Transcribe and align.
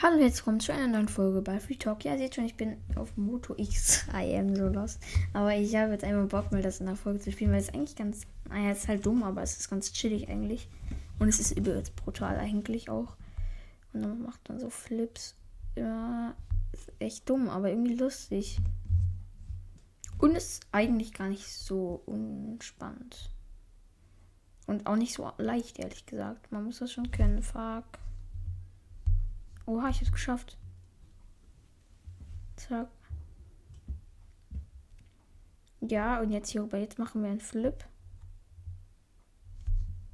Hallo, 0.00 0.16
jetzt 0.20 0.44
kommt 0.44 0.62
zu 0.62 0.72
einer 0.72 0.86
neuen 0.86 1.08
Folge 1.08 1.42
bei 1.42 1.58
Free 1.58 1.74
Talk. 1.74 2.04
Ja, 2.04 2.16
seht 2.16 2.36
schon, 2.36 2.44
ich 2.44 2.56
bin 2.56 2.76
auf 2.94 3.16
Moto 3.16 3.54
X. 3.56 4.06
I 4.14 4.32
am 4.36 4.54
so 4.54 4.68
lost. 4.68 5.00
Aber 5.32 5.52
ich 5.56 5.74
habe 5.74 5.90
jetzt 5.90 6.04
einmal 6.04 6.26
Bock, 6.26 6.52
mal 6.52 6.62
das 6.62 6.78
in 6.78 6.86
der 6.86 6.94
Folge 6.94 7.18
zu 7.18 7.32
spielen, 7.32 7.50
weil 7.50 7.58
es 7.58 7.74
eigentlich 7.74 7.96
ganz. 7.96 8.24
Naja, 8.48 8.70
es 8.70 8.82
ist 8.82 8.88
halt 8.88 9.04
dumm, 9.04 9.24
aber 9.24 9.42
es 9.42 9.58
ist 9.58 9.68
ganz 9.68 9.92
chillig 9.92 10.28
eigentlich. 10.28 10.68
Und 11.18 11.26
es 11.26 11.40
ist 11.40 11.50
übelst 11.50 11.96
brutal 11.96 12.36
eigentlich 12.36 12.88
auch. 12.88 13.16
Und 13.92 14.02
dann 14.02 14.22
macht 14.22 14.48
man 14.48 14.60
so 14.60 14.70
Flips. 14.70 15.34
Ja, 15.74 16.36
ist 16.70 16.92
echt 17.00 17.28
dumm, 17.28 17.48
aber 17.48 17.68
irgendwie 17.68 17.96
lustig. 17.96 18.60
Und 20.18 20.36
ist 20.36 20.64
eigentlich 20.70 21.12
gar 21.12 21.28
nicht 21.28 21.48
so 21.48 22.02
unspannend. 22.06 23.30
Und 24.68 24.86
auch 24.86 24.94
nicht 24.94 25.14
so 25.14 25.32
leicht, 25.38 25.80
ehrlich 25.80 26.06
gesagt. 26.06 26.52
Man 26.52 26.66
muss 26.66 26.78
das 26.78 26.92
schon 26.92 27.10
können. 27.10 27.42
Fuck. 27.42 27.98
Oha, 29.68 29.90
ich 29.90 30.00
hab's 30.00 30.10
geschafft. 30.10 30.56
Zack. 32.56 32.88
Ja, 35.82 36.20
und 36.22 36.30
jetzt 36.30 36.48
hier 36.48 36.62
rüber. 36.62 36.78
Jetzt 36.78 36.98
machen 36.98 37.22
wir 37.22 37.28
einen 37.28 37.38
Flip. 37.38 37.84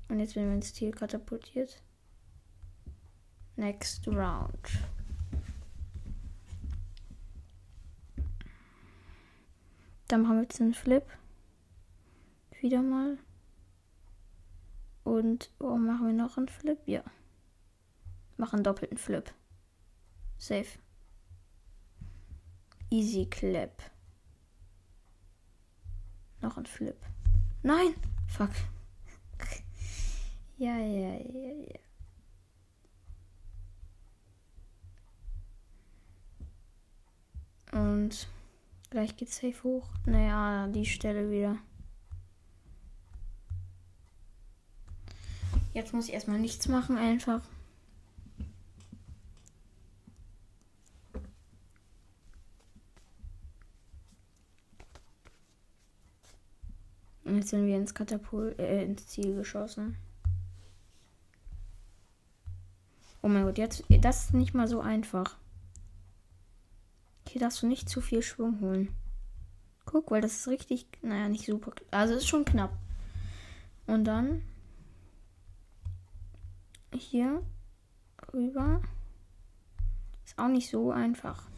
Und 0.09 0.19
jetzt 0.19 0.35
werden 0.35 0.48
wir 0.48 0.57
ins 0.57 0.75
Ziel 0.75 0.91
katapultiert. 0.91 1.81
Next 3.55 4.09
round. 4.09 4.59
Dann 10.09 10.23
machen 10.23 10.34
wir 10.39 10.43
jetzt 10.43 10.61
einen 10.61 10.75
Flip. 10.75 11.07
Wieder 12.61 12.83
mal. 12.83 13.19
Und 15.05 15.53
oh, 15.61 15.77
machen 15.77 16.09
wir 16.09 16.12
noch 16.12 16.39
einen 16.39 16.48
Flip? 16.48 16.81
Ja. 16.87 17.05
Machen 18.37 18.65
doppelten 18.65 18.98
Flip. 18.98 19.33
Safe. 20.45 20.79
Easy 22.91 23.25
Clap. 23.25 23.83
Noch 26.42 26.59
ein 26.59 26.67
Flip. 26.67 26.98
Nein! 27.62 27.95
Fuck. 28.27 28.50
ja, 30.59 30.77
ja, 30.77 31.15
ja, 31.15 31.50
ja. 37.72 37.81
Und 37.81 38.28
gleich 38.91 39.17
geht's 39.17 39.37
safe 39.37 39.62
hoch. 39.62 39.89
Naja, 40.05 40.69
die 40.69 40.84
Stelle 40.84 41.31
wieder. 41.31 41.56
Jetzt 45.72 45.95
muss 45.95 46.09
ich 46.09 46.12
erstmal 46.12 46.39
nichts 46.39 46.69
machen, 46.69 46.98
einfach. 46.98 47.41
Jetzt 57.35 57.49
sind 57.49 57.67
wir 57.67 57.77
ins 57.77 57.95
Katapult, 57.95 58.59
äh, 58.59 58.85
ins 58.85 59.07
Ziel 59.09 59.35
geschossen. 59.35 59.97
Oh 63.23 63.29
mein 63.29 63.45
Gott, 63.45 63.59
jetzt, 63.59 63.85
das 63.89 64.27
ist 64.27 64.35
nicht 64.35 64.55
mal 64.55 64.69
so 64.69 64.81
einfach. 64.81 65.37
Hier 67.29 67.41
darfst 67.41 67.62
du 67.62 67.67
nicht 67.67 67.89
zu 67.89 68.01
viel 68.01 68.23
Schwung 68.23 68.61
holen. 68.61 68.95
Guck, 69.87 70.11
weil 70.11 70.21
das 70.21 70.37
ist 70.37 70.49
richtig, 70.49 70.87
naja, 71.03 71.29
nicht 71.29 71.47
super. 71.47 71.73
Also 71.91 72.15
ist 72.15 72.29
schon 72.29 72.45
knapp. 72.45 72.77
Und 73.87 74.05
dann 74.05 74.43
hier 76.93 77.43
rüber. 78.33 78.83
Ist 80.25 80.39
auch 80.39 80.49
nicht 80.49 80.71
so 80.71 80.91
einfach. 80.91 81.49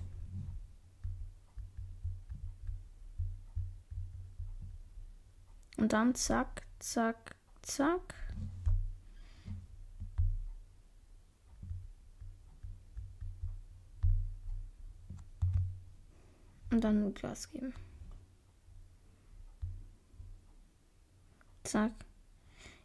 Und 5.77 5.93
dann 5.93 6.15
zack, 6.15 6.63
zack, 6.79 7.37
zack. 7.63 8.15
Und 16.71 16.81
dann 16.83 17.01
nur 17.01 17.13
Gas 17.15 17.51
geben. 17.51 17.73
Zack. 21.65 21.93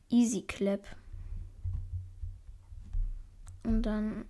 Easy 0.09 0.41
Clap. 0.43 0.85
Und 3.63 3.83
dann 3.83 4.25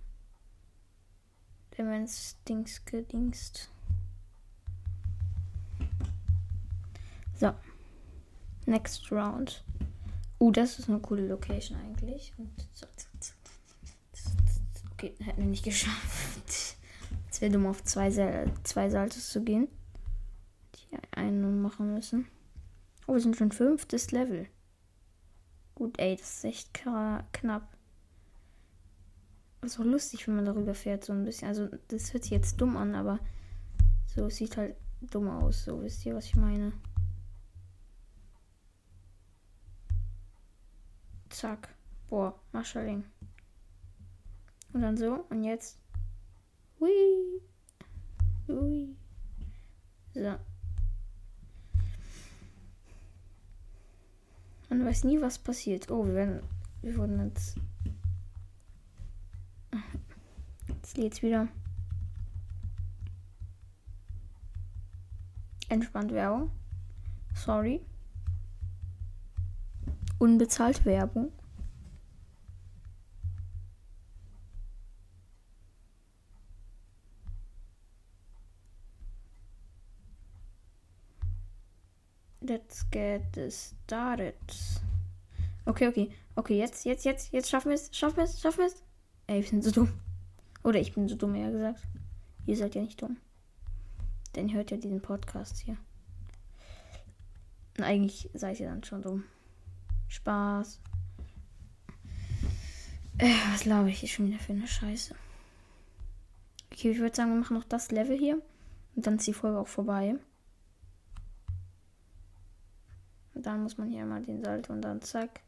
Demons 1.76 2.36
Dings 2.48 2.84
gedingst. 2.84 3.70
So. 7.34 7.54
Next 8.72 9.12
Round. 9.12 9.62
Uh, 10.40 10.50
das 10.50 10.78
ist 10.78 10.88
eine 10.88 10.98
coole 10.98 11.28
Location 11.28 11.78
eigentlich. 11.78 12.32
Okay, 14.92 15.14
hätten 15.18 15.42
wir 15.42 15.46
nicht 15.46 15.64
geschafft. 15.64 16.76
Es 17.30 17.40
wäre 17.42 17.52
dumm, 17.52 17.66
auf 17.66 17.84
zwei, 17.84 18.10
zwei 18.62 18.88
Saltos 18.88 19.28
zu 19.28 19.44
gehen. 19.44 19.68
Die 20.74 20.96
einen 21.10 21.60
machen 21.60 21.92
müssen. 21.92 22.26
Oh, 23.06 23.12
wir 23.12 23.20
sind 23.20 23.36
schon 23.36 23.52
fünftes 23.52 24.10
Level. 24.10 24.46
Gut, 25.74 25.98
ey, 25.98 26.16
das 26.16 26.36
ist 26.36 26.44
echt 26.44 26.72
knapp. 26.72 27.76
Ist 29.60 29.78
auch 29.78 29.84
lustig, 29.84 30.26
wenn 30.26 30.36
man 30.36 30.46
darüber 30.46 30.74
fährt, 30.74 31.04
so 31.04 31.12
ein 31.12 31.24
bisschen. 31.24 31.48
Also, 31.48 31.68
das 31.88 32.14
hört 32.14 32.22
sich 32.22 32.32
jetzt 32.32 32.58
dumm 32.58 32.78
an, 32.78 32.94
aber 32.94 33.18
so 34.06 34.30
sieht 34.30 34.56
halt 34.56 34.76
dumm 35.02 35.28
aus. 35.28 35.64
So, 35.64 35.82
wisst 35.82 36.06
ihr, 36.06 36.14
was 36.14 36.24
ich 36.24 36.36
meine? 36.36 36.72
Zack. 41.42 41.70
Boah, 42.08 42.38
Marshalling. 42.52 43.02
Und 44.72 44.82
dann 44.82 44.96
so. 44.96 45.26
Und 45.28 45.42
jetzt. 45.42 45.76
Hui. 46.78 46.88
Hui. 48.46 48.94
So. 50.14 50.38
Man 54.68 54.84
weiß 54.86 55.02
nie, 55.02 55.20
was 55.20 55.36
passiert. 55.36 55.90
Oh, 55.90 56.06
wir 56.06 56.14
werden. 56.14 56.42
Wir 56.80 56.96
wurden 56.96 57.18
jetzt. 57.24 57.56
Jetzt 60.68 60.96
lädt's 60.96 61.22
wieder. 61.22 61.48
Entspannt 65.68 66.12
Werbung. 66.12 66.52
Sorry. 67.34 67.80
Unbezahlt 70.22 70.84
Werbung. 70.84 71.32
Let's 82.40 82.88
get 82.92 83.36
started. 83.50 84.36
Okay, 85.66 85.88
okay. 85.88 86.12
Okay, 86.36 86.56
jetzt, 86.56 86.84
jetzt, 86.84 87.04
jetzt, 87.04 87.32
jetzt 87.32 87.50
schaffen 87.50 87.70
wir 87.70 87.74
es. 87.74 87.90
Schaffen 87.92 88.18
wir 88.18 88.22
es, 88.22 88.40
schaffen 88.40 88.58
wir 88.58 88.66
es. 88.66 88.80
Ey, 89.26 89.40
wir 89.40 89.48
sind 89.48 89.64
so 89.64 89.72
dumm. 89.72 89.92
Oder 90.62 90.78
ich 90.78 90.94
bin 90.94 91.08
so 91.08 91.16
dumm, 91.16 91.34
eher 91.34 91.50
gesagt. 91.50 91.82
Ihr 92.46 92.56
seid 92.56 92.76
ja 92.76 92.82
nicht 92.82 93.02
dumm. 93.02 93.16
Denn 94.36 94.48
ihr 94.48 94.54
hört 94.54 94.70
ja 94.70 94.76
diesen 94.76 95.02
Podcast 95.02 95.58
hier. 95.58 95.76
Und 97.76 97.82
eigentlich 97.82 98.30
seid 98.34 98.60
ihr 98.60 98.68
dann 98.68 98.84
schon 98.84 99.02
dumm. 99.02 99.24
Spaß. 100.12 100.80
Äh, 103.18 103.34
was 103.52 103.62
glaube 103.62 103.90
ich 103.90 104.00
hier 104.00 104.08
schon 104.08 104.26
wieder 104.26 104.38
für 104.38 104.52
eine 104.52 104.66
Scheiße? 104.66 105.14
Okay, 106.70 106.90
ich 106.90 106.98
würde 106.98 107.14
sagen, 107.14 107.32
wir 107.32 107.40
machen 107.40 107.56
noch 107.56 107.64
das 107.64 107.90
Level 107.90 108.18
hier. 108.18 108.40
Und 108.94 109.06
dann 109.06 109.16
ist 109.16 109.26
die 109.26 109.32
Folge 109.32 109.58
auch 109.58 109.68
vorbei. 109.68 110.16
Und 113.34 113.46
dann 113.46 113.62
muss 113.62 113.78
man 113.78 113.88
hier 113.88 114.04
mal 114.04 114.22
den 114.22 114.44
Salto 114.44 114.72
und 114.72 114.82
dann 114.82 115.00
zack. 115.00 115.40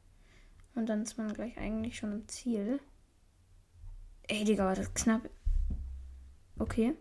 Und 0.75 0.87
dann 0.87 1.03
ist 1.03 1.19
man 1.19 1.33
gleich 1.33 1.59
eigentlich 1.59 1.99
schon 1.99 2.13
im 2.13 2.29
Ziel. 2.29 2.81
Ey, 4.27 4.45
Digga, 4.45 4.65
war 4.65 4.75
das 4.75 4.93
knapp. 4.95 5.29
Okay. 6.59 6.95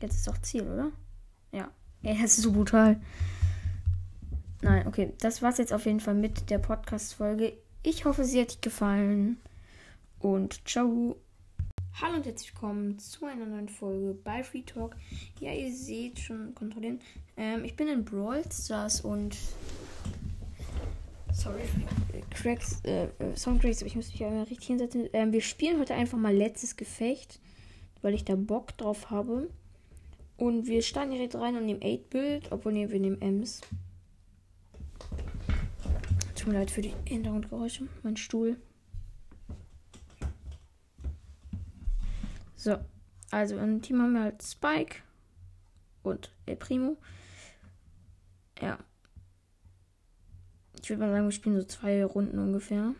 Jetzt 0.00 0.16
ist 0.16 0.28
doch 0.28 0.38
Ziel, 0.42 0.62
oder? 0.62 0.92
Ja. 1.52 1.70
Ey, 2.02 2.20
das 2.20 2.36
ist 2.36 2.42
so 2.42 2.52
brutal. 2.52 3.00
Nein, 4.62 4.86
okay. 4.86 5.12
Das 5.18 5.42
war's 5.42 5.58
jetzt 5.58 5.72
auf 5.72 5.86
jeden 5.86 5.98
Fall 5.98 6.14
mit 6.14 6.48
der 6.48 6.58
Podcast-Folge. 6.58 7.54
Ich 7.82 8.04
hoffe, 8.04 8.24
sie 8.24 8.40
hat 8.40 8.54
dir 8.54 8.60
gefallen. 8.60 9.38
Und 10.20 10.66
ciao. 10.68 11.16
Hallo 12.00 12.16
und 12.18 12.26
herzlich 12.26 12.54
willkommen 12.54 12.96
zu 13.00 13.26
einer 13.26 13.44
neuen 13.44 13.68
Folge 13.68 14.14
bei 14.22 14.44
Free 14.44 14.62
Talk. 14.62 14.96
Ja, 15.40 15.52
ihr 15.52 15.74
seht 15.74 16.20
schon 16.20 16.54
kontrollieren. 16.54 17.00
Ähm, 17.36 17.64
ich 17.64 17.74
bin 17.74 17.88
in 17.88 18.04
Brawl 18.04 18.44
Stars 18.52 19.00
und 19.00 19.36
Sorry, 21.32 21.62
Cracks, 22.30 22.80
äh, 22.84 23.06
äh, 23.06 23.34
Soundtracks, 23.34 23.78
aber 23.78 23.88
ich 23.88 23.96
muss 23.96 24.12
mich 24.12 24.24
einmal 24.24 24.44
richtig 24.44 24.68
hinsetzen. 24.68 25.08
Ähm, 25.12 25.32
wir 25.32 25.40
spielen 25.40 25.80
heute 25.80 25.94
einfach 25.94 26.18
mal 26.18 26.34
letztes 26.34 26.76
Gefecht, 26.76 27.40
weil 28.00 28.14
ich 28.14 28.24
da 28.24 28.36
Bock 28.36 28.76
drauf 28.76 29.10
habe. 29.10 29.50
Und 30.36 30.68
wir 30.68 30.82
starten 30.82 31.10
direkt 31.10 31.34
rein 31.34 31.56
und 31.56 31.66
nehmen 31.66 31.80
8-Bild, 31.80 32.52
obwohl 32.52 32.72
nee, 32.72 32.88
wir 32.88 33.00
nehmen 33.00 33.20
Ems. 33.20 33.60
Tut 36.42 36.52
mir 36.52 36.58
leid 36.58 36.72
für 36.72 36.82
die 36.82 36.92
Hintergrundgeräusche. 37.06 37.86
Mein 38.02 38.16
Stuhl. 38.16 38.56
So, 42.56 42.78
also 43.30 43.56
im 43.58 43.80
Team 43.80 44.02
haben 44.02 44.14
wir 44.14 44.22
halt 44.22 44.42
Spike 44.42 44.96
und 46.02 46.32
El 46.46 46.56
Primo. 46.56 46.96
Ja. 48.60 48.76
Ich 50.82 50.90
würde 50.90 51.02
mal 51.02 51.12
sagen, 51.12 51.26
wir 51.26 51.30
spielen 51.30 51.60
so 51.60 51.64
zwei 51.64 52.04
Runden 52.04 52.40
ungefähr. 52.40 52.92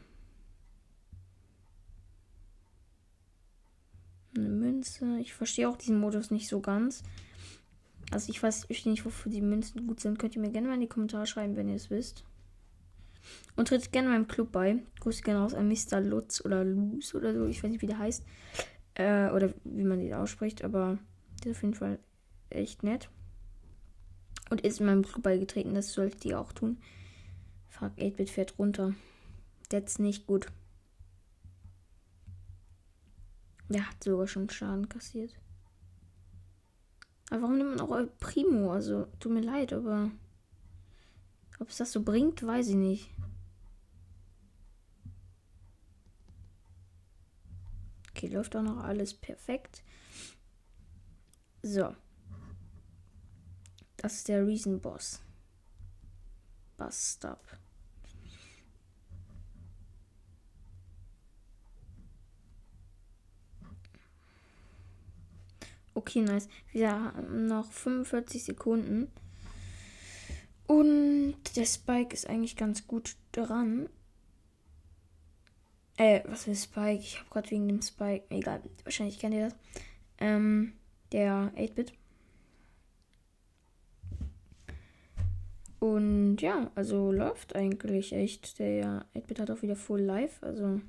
Eine 4.36 4.50
Münze. 4.50 5.18
Ich 5.18 5.34
verstehe 5.34 5.68
auch 5.68 5.76
diesen 5.76 5.98
Modus 5.98 6.30
nicht 6.30 6.46
so 6.46 6.60
ganz. 6.60 7.02
Also 8.12 8.30
ich 8.30 8.40
weiß 8.40 8.68
nicht, 8.68 9.04
wofür 9.04 9.32
die 9.32 9.42
Münzen 9.42 9.88
gut 9.88 9.98
sind. 9.98 10.20
Könnt 10.20 10.36
ihr 10.36 10.42
mir 10.42 10.52
gerne 10.52 10.68
mal 10.68 10.74
in 10.74 10.80
die 10.82 10.86
Kommentare 10.86 11.26
schreiben, 11.26 11.56
wenn 11.56 11.68
ihr 11.68 11.74
es 11.74 11.90
wisst. 11.90 12.24
Und 13.56 13.68
tritt 13.68 13.92
gerne 13.92 14.08
meinem 14.08 14.28
Club 14.28 14.52
bei. 14.52 14.82
Grüße 15.00 15.22
gerne 15.22 15.44
aus 15.44 15.54
an 15.54 15.68
Mr. 15.68 16.00
Lutz 16.00 16.44
oder 16.44 16.64
Luz 16.64 17.14
oder 17.14 17.34
so. 17.34 17.46
Ich 17.46 17.62
weiß 17.62 17.70
nicht, 17.70 17.82
wie 17.82 17.86
der 17.86 17.98
heißt. 17.98 18.24
Äh, 18.94 19.30
oder 19.30 19.52
wie 19.64 19.84
man 19.84 20.00
die 20.00 20.14
ausspricht, 20.14 20.64
aber 20.64 20.98
der 21.42 21.52
ist 21.52 21.58
auf 21.58 21.62
jeden 21.62 21.74
Fall 21.74 21.98
echt 22.50 22.82
nett. 22.82 23.08
Und 24.50 24.60
ist 24.60 24.80
in 24.80 24.86
meinem 24.86 25.02
Club 25.02 25.22
beigetreten, 25.22 25.74
das 25.74 25.92
solltet 25.92 26.24
ihr 26.24 26.38
auch 26.38 26.52
tun. 26.52 26.78
Fuck, 27.68 27.92
8-Bit 27.98 28.30
fährt 28.30 28.58
runter. 28.58 28.94
That's 29.70 29.98
nicht 29.98 30.26
gut. 30.26 30.48
Der 33.68 33.88
hat 33.88 34.04
sogar 34.04 34.26
schon 34.26 34.50
Schaden 34.50 34.90
kassiert. 34.90 35.34
Aber 37.30 37.42
warum 37.42 37.56
nimmt 37.56 37.76
man 37.76 37.80
auch 37.80 38.06
Primo? 38.20 38.72
Also, 38.72 39.06
tut 39.18 39.32
mir 39.32 39.40
leid, 39.40 39.72
aber. 39.72 40.10
Ob 41.62 41.68
es 41.68 41.76
das 41.76 41.92
so 41.92 42.02
bringt, 42.02 42.44
weiß 42.44 42.70
ich 42.70 42.74
nicht. 42.74 43.08
Okay, 48.10 48.26
läuft 48.26 48.56
auch 48.56 48.62
noch 48.62 48.82
alles 48.82 49.14
perfekt. 49.14 49.84
So. 51.62 51.94
Das 53.96 54.14
ist 54.14 54.26
der 54.26 54.44
Reason 54.44 54.80
Boss. 54.80 55.20
Bus 56.78 57.14
Stop. 57.14 57.46
Okay, 65.94 66.22
nice. 66.22 66.48
Wir 66.72 66.90
haben 66.90 67.46
noch 67.46 67.70
45 67.70 68.42
Sekunden. 68.42 69.12
Und 70.66 71.11
der 71.52 71.66
Spike 71.66 72.14
ist 72.14 72.28
eigentlich 72.28 72.56
ganz 72.56 72.86
gut 72.86 73.16
dran. 73.32 73.88
Äh, 75.96 76.22
was 76.26 76.44
für 76.44 76.54
Spike? 76.54 77.00
Ich 77.00 77.18
habe 77.18 77.28
gerade 77.30 77.50
wegen 77.50 77.68
dem 77.68 77.82
Spike. 77.82 78.24
Egal, 78.30 78.62
wahrscheinlich 78.84 79.18
kennt 79.18 79.34
ihr 79.34 79.44
das. 79.44 79.56
Ähm, 80.18 80.72
der 81.12 81.52
8-Bit. 81.56 81.92
Und 85.80 86.38
ja, 86.38 86.70
also 86.74 87.10
läuft 87.12 87.56
eigentlich 87.56 88.12
echt. 88.12 88.58
Der 88.58 89.04
8-Bit 89.14 89.40
hat 89.40 89.50
auch 89.50 89.62
wieder 89.62 89.76
Full 89.76 90.00
Life. 90.00 90.44
Also, 90.46 90.80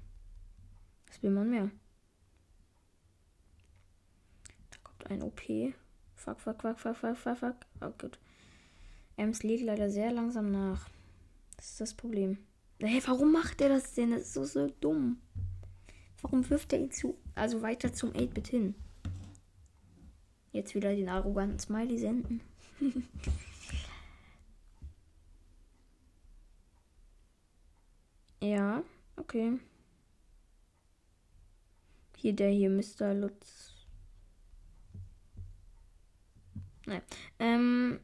was 1.07 1.21
will 1.23 1.31
man 1.31 1.49
mehr? 1.49 1.71
Da 4.69 4.77
kommt 4.83 5.09
ein 5.09 5.23
OP. 5.23 5.41
Fuck, 6.15 6.39
fuck, 6.39 6.61
fuck, 6.61 6.79
fuck, 6.79 6.95
fuck, 6.95 7.17
fuck, 7.17 7.37
fuck. 7.37 7.55
Oh, 7.81 7.91
gut. 7.99 8.19
Ems 9.17 9.43
lädt 9.43 9.61
leider 9.61 9.89
sehr 9.89 10.11
langsam 10.11 10.51
nach. 10.51 10.89
Das 11.55 11.71
ist 11.71 11.81
das 11.81 11.93
Problem. 11.93 12.37
Hey, 12.79 13.01
warum 13.05 13.31
macht 13.31 13.61
er 13.61 13.69
das 13.69 13.93
denn? 13.93 14.11
Das 14.11 14.21
ist 14.23 14.33
so, 14.33 14.43
so 14.43 14.67
dumm. 14.81 15.21
Warum 16.21 16.49
wirft 16.49 16.73
er 16.73 16.79
ihn 16.79 16.91
zu, 16.91 17.17
also 17.35 17.61
weiter 17.61 17.93
zum 17.93 18.11
8-Bit 18.11 18.47
hin? 18.47 18.75
Jetzt 20.51 20.75
wieder 20.75 20.95
den 20.95 21.09
arroganten 21.09 21.59
Smiley 21.59 21.97
senden. 21.97 22.41
ja, 28.41 28.83
okay. 29.17 29.59
Hier 32.17 32.33
der 32.33 32.49
hier, 32.51 32.69
Mr. 32.69 33.13
Lutz. 33.13 33.73
Nein. 36.85 37.01
Ähm, 37.39 37.99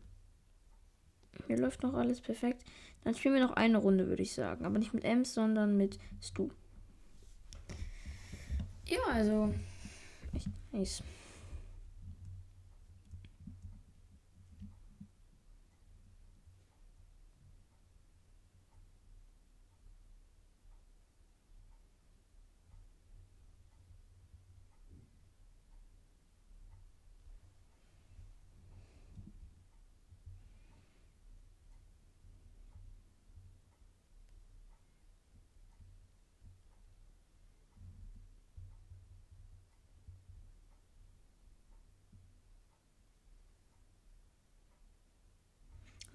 hier 1.50 1.58
läuft 1.58 1.82
noch 1.82 1.96
alles 1.96 2.22
perfekt. 2.22 2.64
Dann 3.04 3.16
spielen 3.16 3.34
wir 3.34 3.42
noch 3.42 3.54
eine 3.54 3.80
Runde, 3.80 4.08
würde 4.08 4.22
ich 4.22 4.34
sagen. 4.34 4.66
Aber 4.66 4.78
nicht 4.78 4.94
mit 4.94 5.04
Ems, 5.04 5.34
sondern 5.34 5.76
mit 5.76 5.98
Stu. 6.22 6.50
Ja, 8.88 9.00
also. 9.12 9.52
Echt 10.36 10.48
nice. 10.72 11.04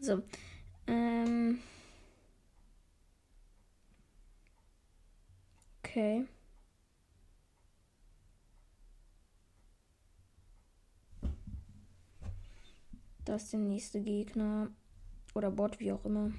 So. 0.05 0.23
Ähm. 0.87 1.61
Okay. 5.83 6.27
Das 13.25 13.45
ist 13.45 13.53
der 13.55 13.61
nächste 13.61 14.03
Gegner. 14.03 14.71
Oder 15.35 15.51
Bot, 15.51 15.81
wie 15.81 15.93
auch 15.93 16.05
immer. 16.05 16.33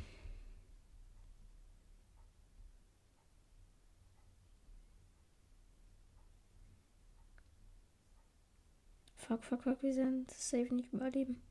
Fuck, 9.18 9.44
fuck, 9.44 9.64
fuck, 9.64 9.82
wir 9.82 9.94
sind 9.94 10.30
safe 10.30 10.74
nicht 10.76 10.94
überleben. 10.94 11.42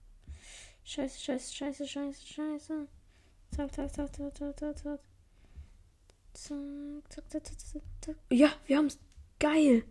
Scheiße, 0.85 1.19
scheiße, 1.19 1.55
scheiße, 1.55 1.88
scheiße, 1.88 2.26
scheiße. 2.26 2.88
Zack, 3.50 3.75
zack, 3.75 3.95
zack, 3.95 4.14
zack, 4.14 4.37
zack, 4.37 4.59
zack, 4.59 4.79
zack. 4.79 5.00
Zack, 6.35 6.59
zack, 7.09 7.31
zack, 7.31 7.61
zack, 7.61 7.83
zack. 8.00 8.17
Ja, 8.31 8.53
wir 8.67 8.76
haben's. 8.76 8.99
Geil. 9.38 9.85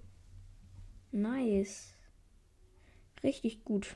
Nice. 1.12 1.94
Richtig 3.24 3.64
gut. 3.64 3.96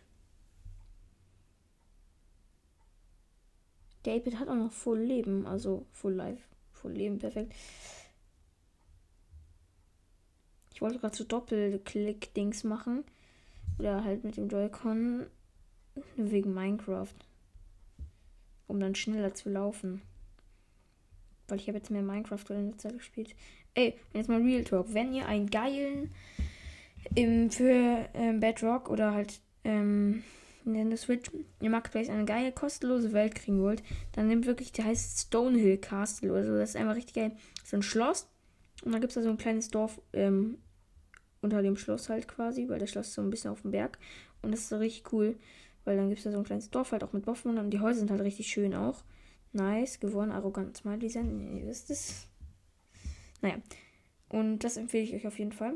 8 4.08 4.40
hat 4.40 4.48
auch 4.48 4.56
noch 4.56 4.72
Full 4.72 5.00
Leben, 5.00 5.46
also 5.46 5.86
Full 5.92 6.14
Life. 6.14 6.44
Full 6.72 6.94
Leben, 6.94 7.20
perfekt. 7.20 7.54
Ich 10.74 10.82
wollte 10.82 11.00
gerade 11.00 11.16
so 11.16 11.26
Doppelklick-Dings 11.26 12.64
machen. 12.64 13.04
Oder 13.80 14.04
halt 14.04 14.24
mit 14.24 14.38
dem 14.38 14.48
Joy-Con 14.48 15.28
Wegen 16.16 16.54
Minecraft. 16.54 17.16
Um 18.68 18.80
dann 18.80 18.96
schneller 18.96 19.34
zu 19.34 19.50
laufen. 19.50 20.02
Weil 21.48 21.60
ich 21.60 21.68
habe 21.68 21.78
jetzt 21.78 21.92
mehr 21.92 22.02
Minecraft 22.02 22.44
in 22.50 22.72
der 22.72 22.78
Zeit 22.78 22.98
gespielt. 22.98 23.36
Ey, 23.74 23.98
jetzt 24.14 24.28
mal 24.28 24.42
Real 24.42 24.64
Talk. 24.64 24.94
Wenn 24.94 25.14
ihr 25.14 25.28
einen 25.28 25.50
geilen 25.50 26.12
im, 27.16 27.50
für 27.50 28.10
ähm, 28.14 28.40
Bedrock 28.40 28.90
oder 28.90 29.14
halt 29.14 29.40
ähm, 29.64 30.24
Nintendo 30.66 30.98
Switch 30.98 31.32
ihr 31.62 31.70
Marketplace 31.70 32.10
eine 32.10 32.26
geile 32.26 32.52
kostenlose 32.52 33.14
Welt 33.14 33.36
kriegen 33.36 33.62
wollt, 33.62 33.84
dann 34.14 34.28
nehmt 34.28 34.46
wirklich, 34.46 34.72
der 34.72 34.86
heißt 34.86 35.28
Stonehill 35.28 35.78
Castle 35.78 36.32
oder 36.32 36.46
so. 36.46 36.58
Das 36.58 36.70
ist 36.70 36.76
einfach 36.76 36.96
richtig 36.96 37.16
geil. 37.16 37.32
So 37.64 37.78
ein 37.78 37.84
Schloss. 37.84 38.28
Und 38.84 38.92
dann 38.92 39.02
gibt 39.02 39.12
es 39.12 39.16
da 39.16 39.22
so 39.22 39.30
ein 39.30 39.38
kleines 39.38 39.70
Dorf 39.70 40.02
ähm, 40.14 40.58
unter 41.42 41.62
dem 41.62 41.78
Schloss 41.78 42.10
halt 42.10 42.28
quasi, 42.28 42.68
weil 42.68 42.80
das 42.80 42.92
Schloss 42.92 43.08
ist 43.08 43.14
so 43.14 43.22
ein 43.22 43.30
bisschen 43.30 43.52
auf 43.52 43.62
dem 43.62 43.72
Berg. 43.72 43.98
Und 44.42 44.52
das 44.52 44.62
ist 44.62 44.70
so 44.70 44.78
richtig 44.78 45.12
cool. 45.14 45.38
Weil 45.88 45.96
dann 45.96 46.10
gibt 46.10 46.18
es 46.18 46.26
da 46.26 46.32
so 46.32 46.40
ein 46.40 46.44
kleines 46.44 46.70
Dorf 46.70 46.92
halt 46.92 47.06
auch 47.06 47.14
mit 47.14 47.24
Boffen 47.24 47.58
und 47.58 47.70
die 47.70 47.80
Häuser 47.80 48.00
sind 48.00 48.12
halt 48.12 48.20
richtig 48.20 48.48
schön 48.48 48.76
auch. 48.76 49.06
Nice, 49.54 50.02
gewonnen, 50.02 50.34
arrogant 50.34 50.76
sein. 50.76 51.00
Nee, 51.00 51.62
ihr 51.62 51.66
wisst 51.66 51.90
es. 51.90 52.28
Naja. 53.42 53.56
Und 54.28 54.60
das 54.66 54.76
empfehle 54.76 55.06
ich 55.06 55.16
euch 55.16 55.26
auf 55.26 55.40
jeden 55.40 55.54
Fall. 55.54 55.76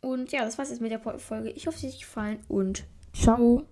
Und 0.00 0.32
ja, 0.32 0.44
das 0.44 0.58
war's 0.58 0.70
jetzt 0.70 0.80
mit 0.80 0.90
der 0.90 0.98
Folge. 0.98 1.50
Ich 1.50 1.68
hoffe, 1.68 1.76
es 1.76 1.84
hat 1.84 1.90
euch 1.90 2.00
gefallen 2.00 2.40
und 2.48 2.88
ciao. 3.12 3.68